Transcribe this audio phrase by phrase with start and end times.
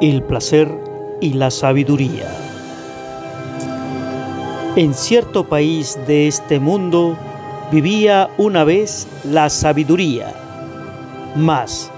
[0.00, 0.68] el placer
[1.20, 2.28] y la sabiduría.
[4.76, 7.16] En cierto país de este mundo
[7.70, 10.34] vivía una vez la sabiduría.
[11.36, 11.90] Mas,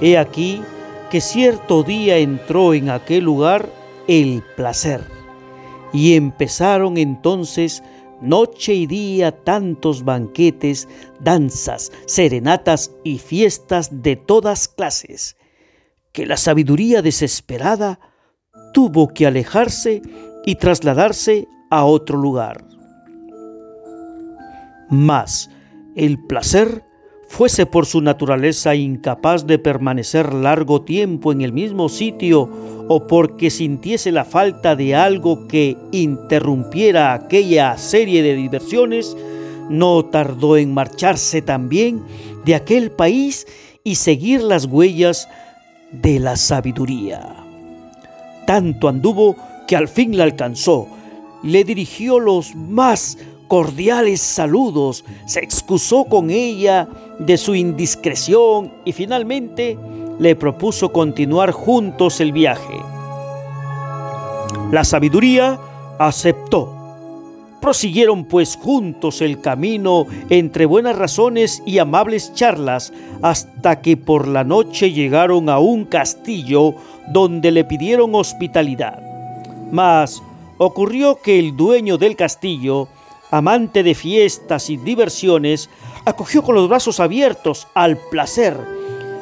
[0.00, 0.62] he aquí
[1.10, 3.70] que cierto día entró en aquel lugar
[4.08, 5.00] el placer.
[5.92, 7.82] Y empezaron entonces
[8.20, 10.86] noche y día tantos banquetes,
[11.18, 15.38] danzas, serenatas y fiestas de todas clases
[16.12, 18.00] que la sabiduría desesperada
[18.72, 20.02] tuvo que alejarse
[20.44, 22.64] y trasladarse a otro lugar.
[24.90, 25.50] Mas
[25.96, 26.84] el placer,
[27.28, 32.48] fuese por su naturaleza incapaz de permanecer largo tiempo en el mismo sitio
[32.88, 39.14] o porque sintiese la falta de algo que interrumpiera aquella serie de diversiones,
[39.68, 42.02] no tardó en marcharse también
[42.46, 43.46] de aquel país
[43.84, 45.28] y seguir las huellas
[45.92, 47.34] de la sabiduría.
[48.46, 49.36] Tanto anduvo
[49.66, 50.88] que al fin la alcanzó,
[51.42, 59.78] le dirigió los más cordiales saludos, se excusó con ella de su indiscreción y finalmente
[60.18, 62.76] le propuso continuar juntos el viaje.
[64.70, 65.58] La sabiduría
[65.98, 66.77] aceptó
[67.60, 74.44] Prosiguieron pues juntos el camino entre buenas razones y amables charlas hasta que por la
[74.44, 76.74] noche llegaron a un castillo
[77.12, 79.02] donde le pidieron hospitalidad.
[79.72, 80.22] Mas
[80.56, 82.88] ocurrió que el dueño del castillo,
[83.30, 85.68] amante de fiestas y diversiones,
[86.04, 88.56] acogió con los brazos abiertos al placer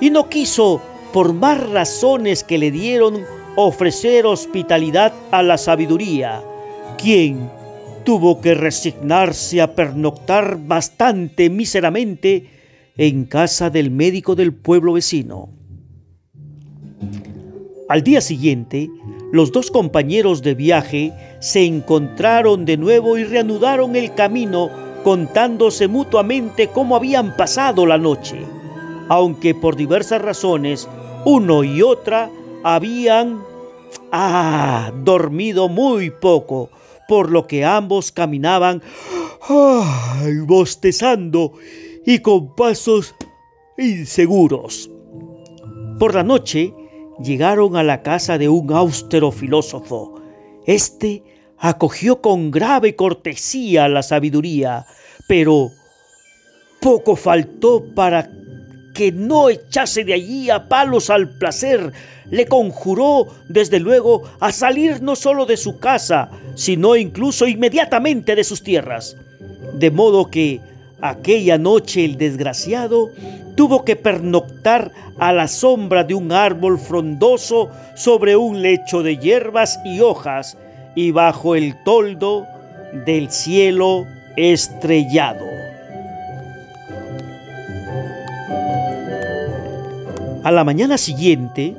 [0.01, 3.25] y no quiso, por más razones que le dieron,
[3.57, 6.43] ofrecer hospitalidad a la sabiduría,
[6.99, 7.51] quien
[8.07, 12.49] tuvo que resignarse a pernoctar bastante míseramente
[12.97, 15.51] en casa del médico del pueblo vecino.
[17.89, 18.89] Al día siguiente,
[19.33, 24.71] los dos compañeros de viaje se encontraron de nuevo y reanudaron el camino
[25.03, 28.39] contándose mutuamente cómo habían pasado la noche,
[29.09, 30.89] aunque por diversas razones
[31.25, 32.31] uno y otra
[32.63, 33.41] habían
[34.13, 36.71] ah, dormido muy poco,
[37.09, 38.83] por lo que ambos caminaban
[40.47, 41.53] bostezando
[42.05, 43.15] y con pasos
[43.79, 44.91] inseguros.
[45.99, 46.75] Por la noche
[47.23, 50.21] llegaron a la casa de un austero filósofo.
[50.67, 51.23] Este
[51.59, 54.87] acogió con grave cortesía la sabiduría,
[55.29, 55.71] pero
[56.81, 58.29] poco faltó para
[58.97, 61.93] que no echase de allí a palos al placer,
[62.31, 68.43] le conjuró desde luego a salir no solo de su casa, sino incluso inmediatamente de
[68.43, 69.17] sus tierras.
[69.75, 70.61] De modo que
[71.03, 73.11] aquella noche el desgraciado
[73.55, 79.79] tuvo que pernoctar a la sombra de un árbol frondoso sobre un lecho de hierbas
[79.85, 80.57] y hojas
[80.95, 82.47] y bajo el toldo
[83.05, 85.56] del cielo estrellado.
[90.47, 91.75] A la mañana siguiente,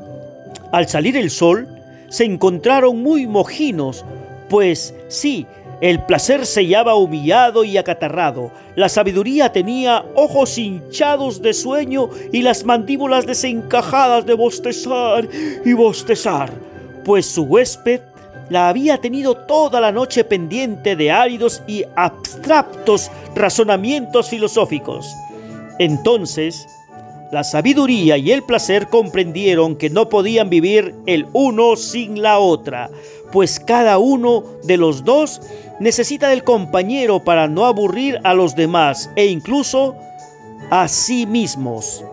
[0.73, 1.69] al salir el sol,
[2.09, 4.03] se encontraron muy mojinos,
[4.49, 5.47] pues sí,
[5.79, 12.41] el placer se hallaba humillado y acatarrado, la sabiduría tenía ojos hinchados de sueño y
[12.41, 15.29] las mandíbulas desencajadas de bostezar
[15.63, 16.51] y bostezar,
[17.05, 18.01] pues su huésped
[18.49, 25.15] la había tenido toda la noche pendiente de áridos y abstractos razonamientos filosóficos.
[25.79, 26.67] Entonces,
[27.31, 32.89] la sabiduría y el placer comprendieron que no podían vivir el uno sin la otra,
[33.31, 35.41] pues cada uno de los dos
[35.79, 39.95] necesita del compañero para no aburrir a los demás e incluso
[40.69, 42.03] a sí mismos.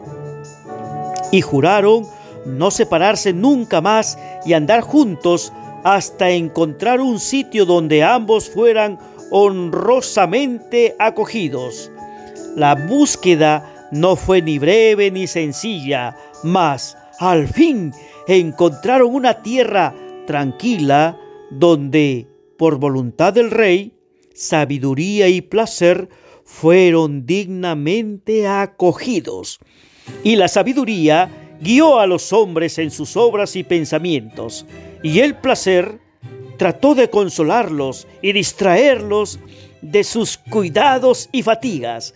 [1.31, 2.07] Y juraron
[2.45, 5.53] no separarse nunca más y andar juntos
[5.85, 8.99] hasta encontrar un sitio donde ambos fueran
[9.31, 11.91] honrosamente acogidos.
[12.57, 17.93] La búsqueda no fue ni breve ni sencilla, mas al fin
[18.27, 19.95] encontraron una tierra
[20.27, 21.19] tranquila
[21.51, 22.27] donde,
[22.59, 23.93] por voluntad del rey,
[24.35, 26.09] sabiduría y placer
[26.45, 29.61] fueron dignamente acogidos.
[30.25, 34.67] Y la sabiduría guió a los hombres en sus obras y pensamientos,
[35.05, 36.01] y el placer
[36.59, 39.39] trató de consolarlos y distraerlos
[39.81, 42.15] de sus cuidados y fatigas,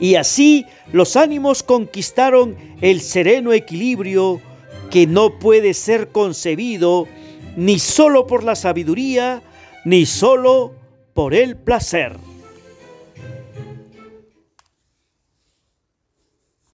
[0.00, 4.40] y así los ánimos conquistaron el sereno equilibrio
[4.90, 7.08] que no puede ser concebido
[7.56, 9.42] ni solo por la sabiduría,
[9.84, 10.74] ni solo
[11.14, 12.16] por el placer.